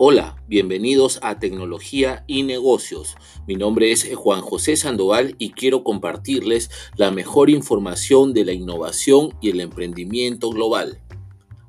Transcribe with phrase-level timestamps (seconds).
[0.00, 3.16] Hola, bienvenidos a Tecnología y Negocios.
[3.48, 9.34] Mi nombre es Juan José Sandoval y quiero compartirles la mejor información de la innovación
[9.40, 11.02] y el emprendimiento global.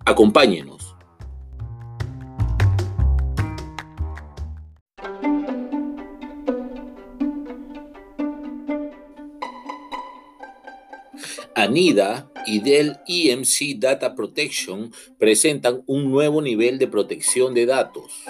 [0.05, 0.95] Acompáñenos.
[11.55, 18.23] ANIDA y Dell EMC Data Protection presentan un nuevo nivel de protección de datos.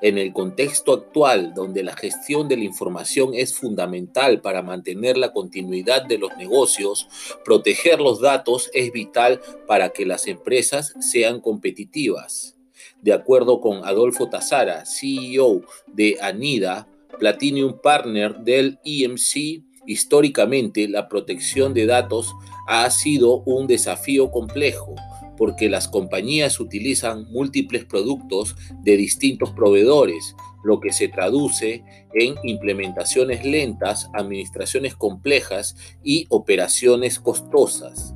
[0.00, 5.32] En el contexto actual, donde la gestión de la información es fundamental para mantener la
[5.32, 7.06] continuidad de los negocios,
[7.44, 12.56] proteger los datos es vital para que las empresas sean competitivas.
[13.00, 21.74] De acuerdo con Adolfo Tazara, CEO de Anida, Platinum Partner del EMC, Históricamente, la protección
[21.74, 22.34] de datos
[22.66, 24.94] ha sido un desafío complejo
[25.36, 31.82] porque las compañías utilizan múltiples productos de distintos proveedores, lo que se traduce
[32.14, 38.14] en implementaciones lentas, administraciones complejas y operaciones costosas.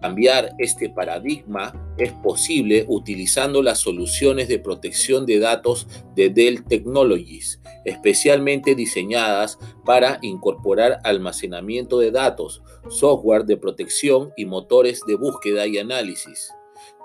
[0.00, 5.86] Cambiar este paradigma es posible utilizando las soluciones de protección de datos
[6.16, 15.00] de Dell Technologies, especialmente diseñadas para incorporar almacenamiento de datos, software de protección y motores
[15.06, 16.52] de búsqueda y análisis.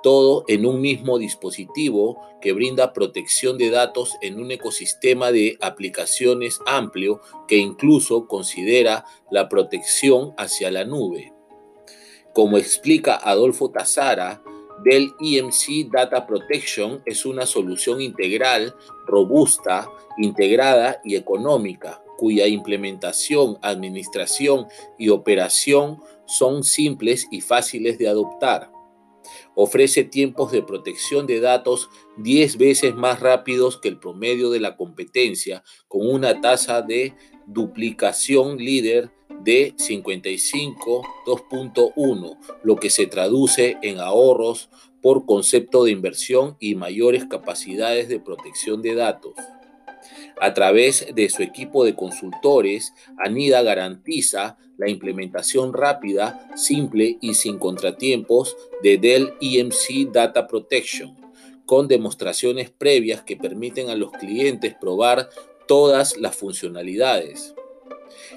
[0.04, 6.60] Todo en un mismo dispositivo que brinda protección de datos en un ecosistema de aplicaciones
[6.66, 11.34] amplio que incluso considera la protección hacia la nube.
[12.34, 14.44] Como explica Adolfo Tazara,
[14.84, 18.76] Dell EMC Data Protection es una solución integral,
[19.08, 28.72] robusta, integrada y económica, cuya implementación, administración y operación son simples y fáciles de adoptar.
[29.56, 34.76] Ofrece tiempos de protección de datos 10 veces más rápidos que el promedio de la
[34.78, 37.14] competencia, con una tasa de
[37.46, 39.12] duplicación líder
[39.44, 44.70] de 55.2.1, lo que se traduce en ahorros
[45.02, 49.36] por concepto de inversión y mayores capacidades de protección de datos.
[50.40, 57.58] A través de su equipo de consultores, ANIDA garantiza la implementación rápida, simple y sin
[57.58, 61.16] contratiempos de Dell EMC Data Protection,
[61.66, 65.30] con demostraciones previas que permiten a los clientes probar
[65.68, 67.56] todas las funcionalidades.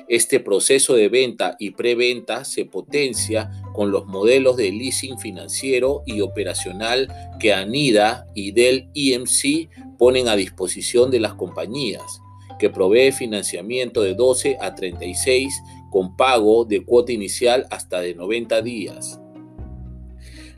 [0.09, 6.21] Este proceso de venta y preventa se potencia con los modelos de leasing financiero y
[6.21, 7.09] operacional
[7.39, 12.21] que ANIDA y Dell EMC ponen a disposición de las compañías,
[12.59, 18.61] que provee financiamiento de 12 a 36 con pago de cuota inicial hasta de 90
[18.61, 19.20] días.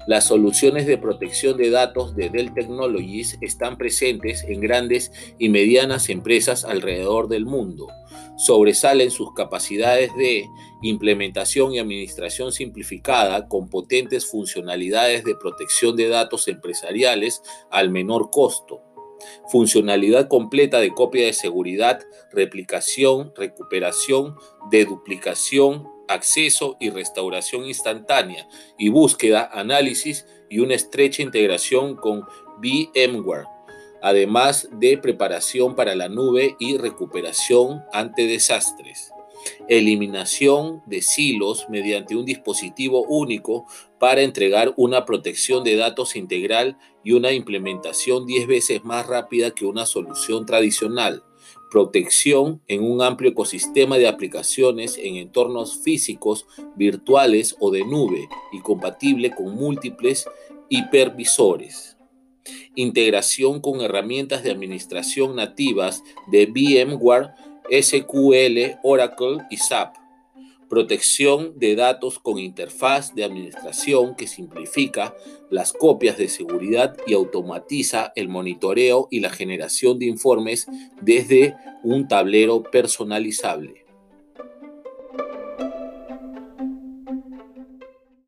[0.06, 6.08] Las soluciones de protección de datos de Dell Technologies están presentes en grandes y medianas
[6.08, 7.86] empresas alrededor del mundo.
[8.36, 10.48] Sobresalen sus capacidades de
[10.82, 18.80] implementación y administración simplificada con potentes funcionalidades de protección de datos empresariales al menor costo.
[19.48, 22.00] Funcionalidad completa de copia de seguridad,
[22.32, 24.34] replicación, recuperación,
[24.70, 32.24] deduplicación, acceso y restauración instantánea y búsqueda, análisis y una estrecha integración con
[32.60, 33.46] VMware,
[34.02, 39.12] además de preparación para la nube y recuperación ante desastres.
[39.68, 43.66] Eliminación de silos mediante un dispositivo único
[43.98, 49.66] para entregar una protección de datos integral y una implementación 10 veces más rápida que
[49.66, 51.24] una solución tradicional
[51.72, 56.44] protección en un amplio ecosistema de aplicaciones en entornos físicos,
[56.76, 60.26] virtuales o de nube y compatible con múltiples
[60.68, 61.96] hipervisores.
[62.74, 67.30] Integración con herramientas de administración nativas de VMware,
[67.70, 70.01] SQL, Oracle y SAP
[70.72, 75.14] protección de datos con interfaz de administración que simplifica
[75.50, 80.66] las copias de seguridad y automatiza el monitoreo y la generación de informes
[81.02, 83.84] desde un tablero personalizable.